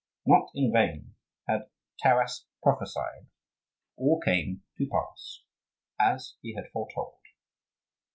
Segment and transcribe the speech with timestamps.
[0.25, 1.13] Not in vain
[1.47, 1.69] had
[2.01, 3.27] Taras prophesied:
[3.97, 5.43] all came to pass
[5.99, 7.19] as he had foretold.